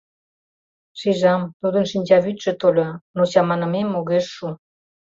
[0.99, 4.47] Шижам, тудын шинчавӱдшӧ тольо, но чаманымем огеш шу.